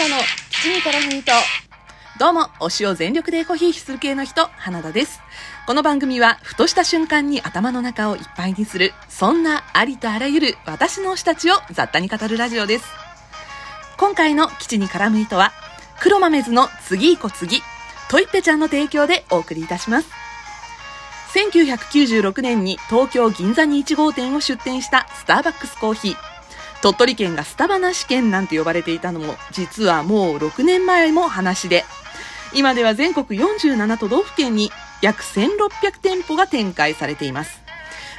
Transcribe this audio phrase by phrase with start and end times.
[0.00, 0.16] 田の
[0.50, 1.32] 七味からフート。
[2.18, 5.20] どうも、推しを全力でエコひいきする系の人、花田です。
[5.66, 12.86] この番組は、ふとした瞬間に頭の中をいっぱいにする、そんなありとあらゆる私の推したちを雑多に語るラジオです。
[13.98, 15.52] 今回の基地に絡む糸は、
[16.00, 17.60] 黒豆ズの次いこ次、
[18.08, 20.08] トイッペちゃんの提供でお送りいたします。
[21.34, 26.29] 1996年に東京銀座に1号店を出店したスターバックスコーヒー。
[26.82, 31.84] 鳥取県がスタバなし県なんて呼ばれていたのも実はもう6年前も話で
[32.54, 34.70] 今では全国47都道府県に
[35.02, 37.60] 約1600店舗が展開されています。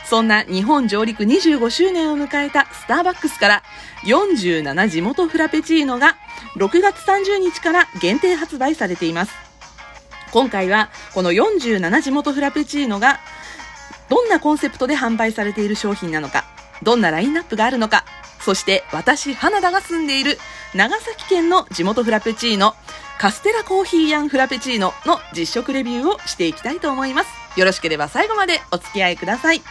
[0.06, 3.64] そんな日本上陸25周年を迎えたスターバックスから
[4.04, 6.18] 47地元フラペチーノが
[6.58, 9.32] 6月30日から限定発売されています。
[10.34, 13.20] 今回はこの47地元フラペチーノが
[14.10, 16.44] どんなコンセプトで販売されている商品なのか
[16.84, 18.04] どんなラインナップがあるのか
[18.44, 20.40] そして私、花田が住んでいる
[20.74, 22.76] 長崎県の地元フラペチーノ、
[23.20, 27.30] カステラコーヒーヤンフラペチーノの実食レビューをしていきたいと思います。
[27.60, 29.62] よろしければ最後までお付き合いください。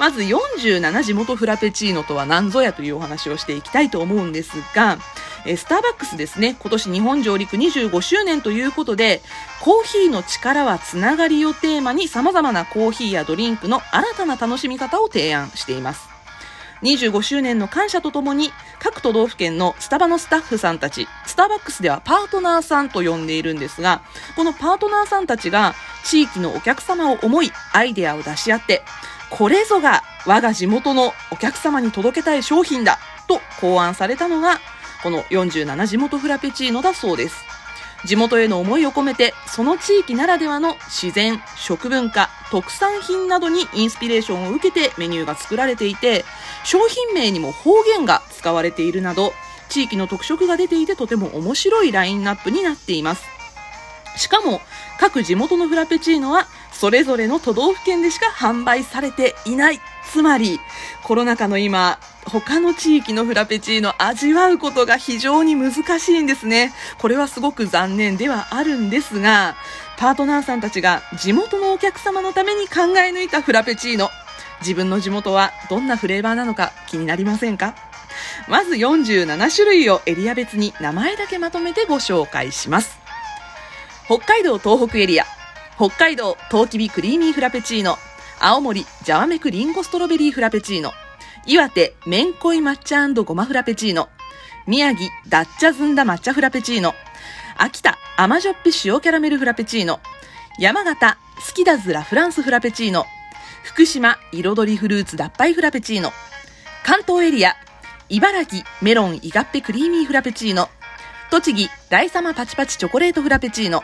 [0.00, 4.98] まず47地元フラペチーノとは何ぞやというお話をしていきたいと思うんですが、
[5.46, 9.22] えスターバックスですね、今年日本上陸25周年ということで、
[9.60, 16.13] コーヒーの力はつながりをテーマに様々なコーヒーやドリンクの新たな楽しみ方を提案しています。
[16.84, 24.02] 25周年の感謝とともに各都道府県のスタバのスタッフさんたち、スターバックスではパートナーさんと呼んでいるんですが、
[24.36, 28.82] このパートナーさんたちが地域のお客様を思い、アイデアを出し合って、
[29.30, 34.60] これぞが我が地元のお客様に届けたい商品だと考案されたのが、
[35.02, 37.53] この47地元フラペチーノだそうです。
[38.04, 46.24] 地元への思いを込めて、その地域ならではの自然、食文化、特産品などにインスピレーションを受けてメニューが作られていて、
[46.64, 49.32] 商品名にも方言が使われているなど、
[49.68, 53.24] 地域の特色が出ていてとても面白いラインナップになっています。
[54.16, 54.60] しかも、
[55.00, 59.80] 各地元のフラペチーノは、それぞれの都道府県でしか販売されていない。
[60.12, 60.60] つまり、
[61.02, 66.72] コロナ禍の今、他の地域のフラペチーノ味わうことが非常に難しいんですね。
[66.98, 69.56] これはすごく残念ではあるんですが、
[69.96, 74.10] パートナーさんたちが地元のお客様のために考え抜いたフラペチーノ。
[74.60, 77.74] 自分の地元はどんなフレーバーなのか気になりませんか？
[78.48, 82.98] まず47種類をエリア別に名前だけまとめてご紹介します。
[84.06, 85.24] 北海道東北エリア、
[85.76, 87.96] 北海道トウキビクリーミーフラペチーノ、
[88.40, 90.92] 青森ジャワメクリンゴストロベリーフラペチーノ、
[91.46, 94.08] 岩手、めんこい抹茶ごまフラペチーノ。
[94.66, 96.94] 宮城、ダッチャずんだ抹茶フラペチーノ。
[97.58, 100.00] 秋田、甘じょっぴ塩キャラメルフラペチーノ。
[100.58, 103.04] 山形、スキダズラフランスフラペチーノ。
[103.62, 106.12] 福島、彩りフルーツ脱灰フラペチーノ。
[106.82, 107.54] 関東エリア、
[108.08, 110.70] 茨城、メロンイガッペクリーミーフラペチーノ。
[111.30, 113.82] 栃木、大様パチパチチョコレートフラペチーノ。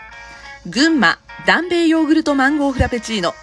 [0.64, 3.34] 群馬、ダンベイヨーグルトマンゴーフラペチーノ。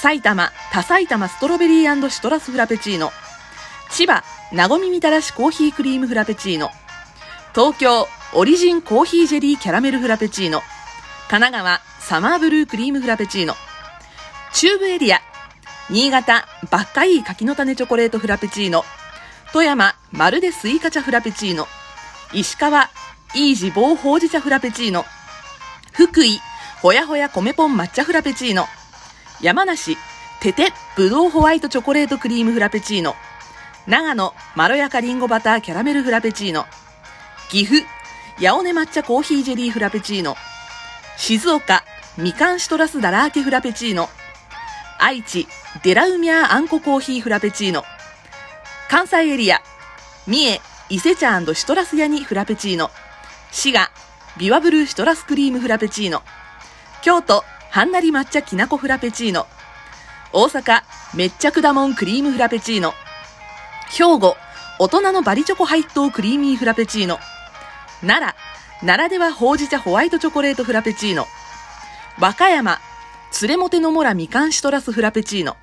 [0.00, 3.12] 埼玉、多埼玉ストロベリーシトラスフラペチーノ。
[3.92, 6.70] 千葉、なごみみたらしコーヒークリームフラペチーノ。
[7.54, 10.62] 東京、オリジンコーヒージェリーキャラメルフラペチーノ。
[11.28, 13.54] 神奈川、サマーブルークリームフラペチーノ。
[14.54, 15.20] 中部エリア、
[15.90, 18.82] 新潟、ばっかいい柿の種チョコレートフラペチーノ。
[19.52, 21.66] 富山、まるでスイカじゃフラペチーノ。
[22.32, 22.88] 石川、
[23.34, 25.04] いいじ棒ほうじ茶フラペチーノ。
[25.92, 26.40] 福井、
[26.80, 28.68] ほやほや米ポン抹茶フラペチーノ。
[29.42, 29.98] 山梨、
[30.40, 33.14] ててぶどうホワイトチョコレートクリームフラペチーノ。
[33.86, 36.66] 長野、まろやかりんごバターキャラメルフラペチーノ。
[37.50, 37.84] 岐阜、
[38.38, 40.36] やおね抹茶コーヒージェリーフラペチーノ。
[41.16, 41.84] 静岡、
[42.16, 44.08] みかんシトラスだらーけフラペチーノ。
[44.98, 45.48] 愛知、
[45.82, 47.84] デラウミャーあんこコーヒーフラペチーノ。
[48.88, 49.60] 関西エリア、
[50.28, 52.90] 三重、伊勢茶シトラスヤニフラペチーノ。
[53.50, 53.90] 滋賀、
[54.38, 56.22] ビワブルーシトラスクリームフラペチーノ。
[57.02, 59.48] 京都、はんなり抹茶きなこフラペチーノ。
[60.32, 60.82] 大阪、
[61.14, 62.94] めっちゃくだもんクリームフラペチーノ。
[63.94, 64.38] 兵庫、
[64.78, 67.18] 大人のバリチョコ配当クリーミーフラペチーノ。
[68.00, 68.34] 奈
[68.80, 71.26] 良、奈良ではほうじ茶ホワイトチョコレートフラペチーノ。
[72.18, 72.80] 和歌山、
[73.42, 75.58] 連れもてのもらみかんシトラスフラペチーノ。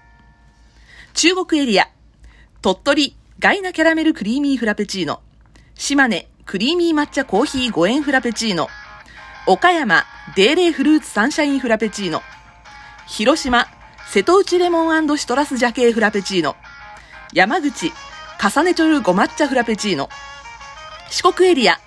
[1.15, 1.89] 中国エリア、
[2.61, 5.21] 鳥取、ガイナキャラメルクリーミーフラペチーノ。
[5.73, 8.67] 島根、クリーミー抹茶コーヒー5円フラペチーノ。
[9.47, 10.03] 岡山、
[10.35, 12.21] デーレーフルーツサンシャインフラペチーノ。
[13.07, 13.65] 広島、
[14.07, 16.55] 瀬戸内レモンシトラスジャケーフラペチーノ。
[17.33, 17.91] 山口、
[18.41, 20.07] 重ねちょるご抹茶フラペチーノ。
[21.09, 21.77] 四国エリア、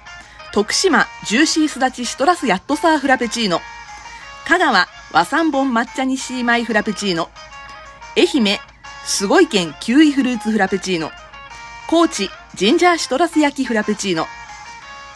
[0.53, 3.63] 徳島ジューシーすだちシトラスヤットサーフラペチーノ。
[4.47, 7.31] 香川和三本抹茶にシーマイフラペチーノ。
[8.19, 8.59] 愛媛
[9.07, 11.11] すごい県キウイフルーツフラペチーノ。
[11.89, 14.27] 高知ジンジャーシトラス焼きフラペチーノ。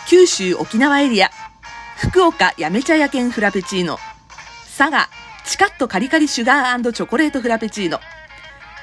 [0.09, 1.31] 九州沖縄エリア、
[1.99, 3.99] 福岡やめ茶屋県フラペチーノ、
[4.79, 5.11] 佐賀
[5.45, 8.01] チカットカリカリシュガーチョコレートフラペチーノ、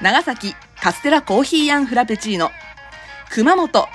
[0.00, 0.54] 長崎
[0.84, 2.50] カステラコーヒーフラペチーノ、
[3.30, 3.88] 熊本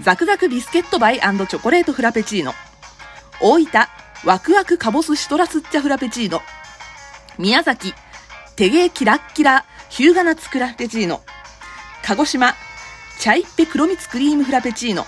[0.00, 2.52] ザクザクビスケットバイチョコレートフラペチーノ、
[3.40, 3.70] 大分
[4.24, 6.40] ワクワクカボスシトラスッチャフラペチーノ、
[7.38, 7.94] 宮崎
[8.56, 11.20] テゲキラッキラヒューガナツクラペチーノ、
[12.02, 12.54] 鹿児島
[13.20, 15.04] チャイッペ黒蜜クリームフラペチーノ、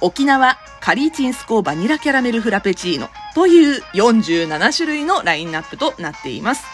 [0.00, 3.08] 沖縄カリーチンスコーバニラキャラメルフラペチーノ。
[3.36, 6.64] という47種類のラインナップとなっています。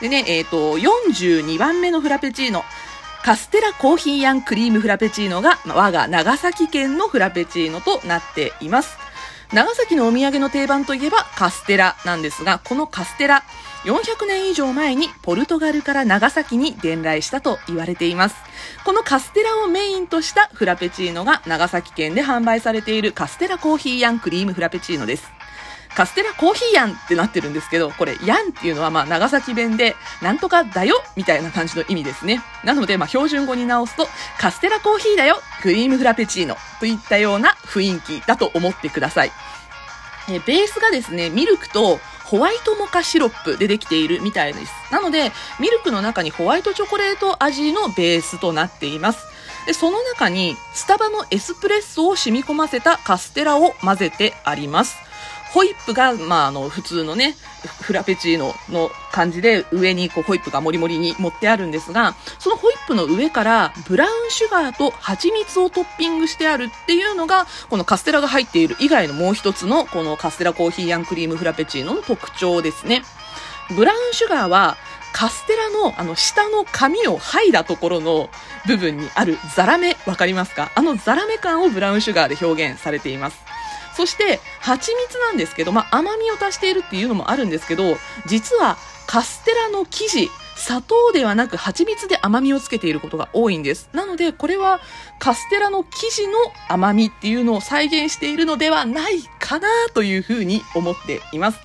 [0.00, 2.62] でね、えっ、ー、と、42番目のフラペチーノ。
[3.26, 8.96] カステラコーヒークリームフラペチーノが我が長崎県のフラペチーノとなっています。
[9.52, 13.42] 長崎のお土産の定番といえばカステラなんですが、このカステラ、
[13.82, 18.36] 400年以上前にポルトガルから長崎に伝来したと言われています。
[18.84, 25.35] このカステラをメインとしたフラペチーノが長崎県で販売されているカステラコーヒークリームフラペチーノです。
[25.96, 32.42] カステラコーヒーやんってなってるんですけど、これ、やんっていうのはまあ長崎弁で、なんとかだよみたいな感じの意味ですね。
[32.64, 34.06] なので、まあ標準語に直すと、
[34.38, 39.32] カステラコーヒーだよクリームフラペチーノといったような雰囲気だと思ってください。
[40.28, 44.72] えベースがですね、ミルクとホワイトモカシロップでできているみたいです。
[44.90, 49.24] なので、ミルクの中にホワイトチョコレート味のベースとなっています。
[49.66, 55.05] で、その中にスタバのエスプレッソを染み込ませたカステラを混ぜてあります。
[55.56, 57.34] ホイップが、まあ、あの、普通のね、
[57.80, 73.02] フラペチーノの感じで上にこうホイップがもりもりに盛ってあるんですが、そのホイップの上からブラウンシュガーと蜂蜜をトッピングしてあるっていうのが、このカステラが入っている以外のもう一つのこのカステラコーヒークリームフラペチーノの特徴ですね。
[73.74, 74.76] ブラウンシュガーは
[75.14, 78.28] カステラのあの下の紙を剥いだところの
[78.66, 80.70] 部分にあるザラメ、わかりますか？
[80.74, 83.38] あのザラメ感をブラウンシュガーで表現されています。
[83.96, 87.96] そして、蜂蜜なんですけど、まあ、甘みを足しているっていうのもあるんですけど、
[88.26, 88.76] 実は
[89.06, 93.88] カステラの生地、砂糖ではなく蜂蜜で甘みをつけていることが多いんです。
[93.92, 94.80] なので、これは
[95.18, 96.34] カステラの生地の
[96.68, 101.58] 甘みっていうのを再現しているのではないかなというふうに思っています。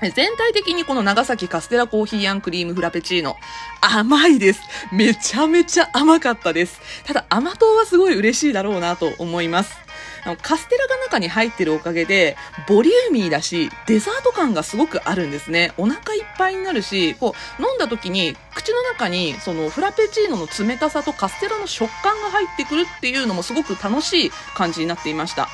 [0.00, 3.36] 全体的にこの長崎カステラコーヒークリームフラペチーノ、
[3.80, 4.60] 甘いです。
[4.92, 6.80] めちゃめちゃ甘かったです。
[7.04, 9.83] ただ甘党はすごい嬉しいだろうなと思います。
[10.24, 12.36] あのカステラが中に入ってるおかげで、
[12.66, 15.72] ボリューミーだし、デザート感がすごくあるんですね。
[15.76, 25.48] お腹いっぱいになるし、こう、飲んだ時に、口の中に、その、フラペチーノの冷たさとカステラの食感が入ってくるっていうのもすごく楽しい感じになっていました。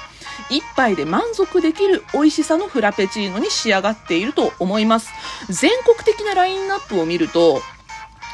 [0.49, 5.11] 一杯で満足できる美味しさのフラペチーノに仕上がっていると思います。
[5.49, 7.61] 全国的なラインナップを見ると、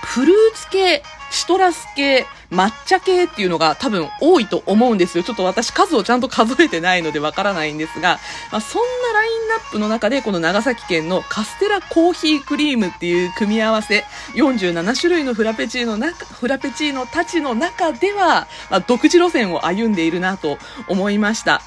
[0.04, 1.02] フルーツ系、
[1.46, 5.24] トラス系、抹茶系っていうのが多分多いと思うんですよ。
[5.24, 8.18] ちょっと私数をちゃんと数えてないのでわからないんですが、
[8.52, 14.04] まあ、そんなラインナップの中でこの長崎県のカステラコーヒークリームっていう組み合わせ、
[14.34, 20.58] 47種類のフラペチーノ中、フラペチーノたちの中では、まあ、独自路線を歩んでいるなと
[20.88, 21.62] 思いました。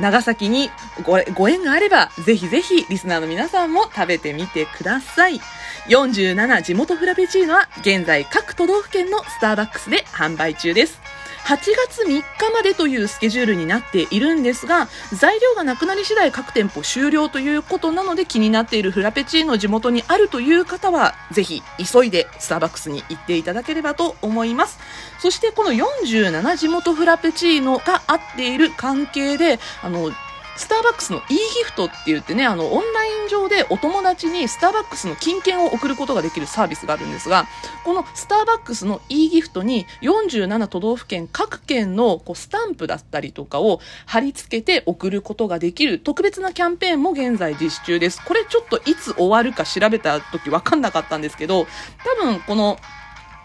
[0.00, 0.70] 長崎に
[1.04, 5.40] ごご縁があれば、ぜひぜひリスナーの皆さんも食べてみてください。
[5.88, 11.00] 47地元フラペチーノは現在各都道府県のスターバックスで販売中です。
[11.44, 11.56] 8
[11.88, 12.22] 月3日
[12.54, 24.78] までというスケジュールになっているんですが、材料がなくなり次第各店舗終了ということなので気になっているフラペチーノ地元にあるという方は、ぜひ急いでスターバックスに行っていただければと思います。
[25.18, 30.12] そしてこの47地元フラペチーノが合っている関係で、あの、
[30.56, 37.46] スターバックスの e ギフトって言ってね、あの、オンライン上でお友達にスターバックスの金券を送ることができるサービスがあるんですが、
[37.84, 48.22] このスターバックスの e ギフトに47都道府県各県のこうスタンプだったりとかを貼り付けて送ることができる特別なキャンペーンも現在実施中です。
[48.24, 51.66] これちょっといつ終わるか調べた時わかんなかったんですけど、
[52.18, 52.78] 多分この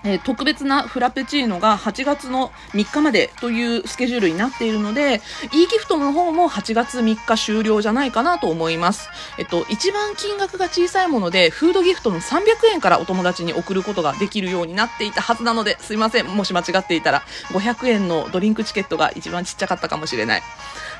[0.03, 9.09] え、特別なフラペチーノが8月の3日までというスケジュールになっているので、e ギフトの方も8月3日終了じゃないかなと思います。
[9.37, 16.27] えっと、一番金額が小さいもので、フードギフトの300円からお友達に送ることができるようになっていたはずなので、すいません。
[16.27, 20.43] もし間違っていたら、500円のドリンクチケットが一番ちっちゃかったかもしれない。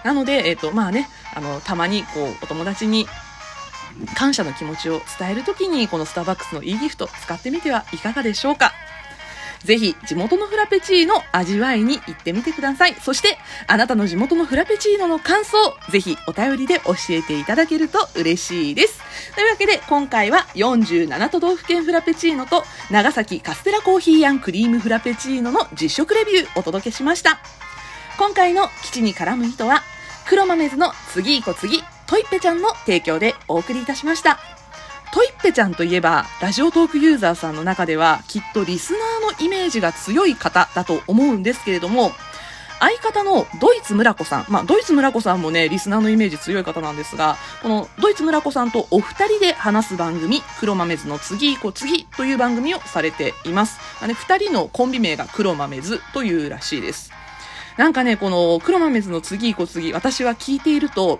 [0.03, 3.07] なので、えっと、まあね、あの、たまにこう、お友達に
[4.15, 8.73] 感謝の気持ちを伝えるときに、このスターバックスの e ギフト使ってみてはいかがでしょうか。
[9.63, 12.95] ぜひ地元のフラペチーノ味わいに行ってみてください。
[12.95, 13.37] そして、
[13.67, 15.57] あなたの地元のフラペチーノの感想、
[15.91, 19.01] ぜひお便りで教えていただけると嬉しいです。
[19.35, 27.39] というわけで、今回は47都道府県フラペチーノと長崎カステラコーヒークリームフラペチーノの実食レビューお届けしました。
[28.17, 29.83] 今回の基地に絡む人は、
[30.27, 34.39] 黒豆ズの次いこ次、トイッペちゃんの提供でお送りいたしました。
[35.13, 42.12] トイッペちゃんといえば、ラジオトークユーザーさんの中では、きっとリスナーイメージが強い方だと思うんですけれども、
[42.79, 53.79] 相方のドイツ村子さん、まあ、ドイツ村子さんもね、リスナーのイメージ強い方なんですが、このドイツ村子さんとお二人で話す番組、黒豆ズの次以降次という番組をされています。
[54.01, 57.12] あね、二人のコンビ名が黒豆ズというらしいです。
[57.77, 61.19] なんかね、この黒豆ズの次こ次、私は聞いていると、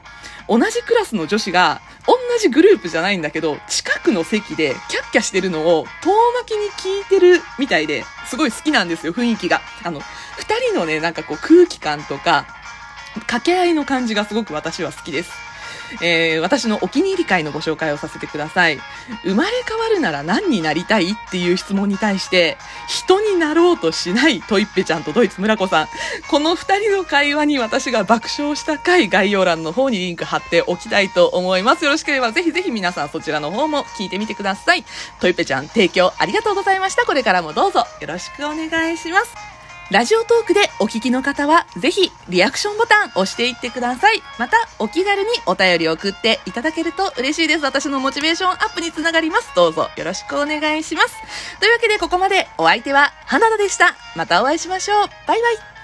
[0.50, 6.12] 同じクラスの女子が、同じグループじゃないんだけど、近くの席でキャッキャしてるのを遠
[6.42, 9.62] 巻きに聞いてるみたいで、すごい好きなんですよ、雰囲気が。
[9.84, 10.02] あの、
[10.38, 12.48] 二人のね、なんかこう空気感とか、
[13.14, 15.47] 掛け合いの感じがすごく私は好きです。
[16.02, 18.80] えー、私のお気に入り会のご紹介をさせてください。
[19.24, 25.88] 生まれ変わるなら何になりたいっていう質問に対して、人になろうとしないトイッペちゃんとドイツ村子さん。
[26.30, 31.86] この二人の会話に私が爆笑した回概要欄の方にリンク貼っておきたいと思います。
[31.86, 34.84] よろしければぜひぜひ皆さんそちらの方も聞いてみてください。
[35.20, 37.06] トイッペちゃん提供ありがとうございました。
[37.06, 39.47] これからもどうぞよろしくお願いします。
[39.90, 44.22] ラジオトークでお聞きの方は、ぜひ、リアクションボタン押していってください。
[44.38, 47.64] また、お気軽にお便りを送っていただけると嬉しいです。
[47.64, 49.50] 私のモチベーションアップにつながります。
[49.56, 51.16] どうぞよろしくお願いします。
[51.62, 53.96] というわけで、ここまでお相手は、花田でした。
[54.18, 55.08] またお会いしましょう。
[55.26, 55.77] バイバイ。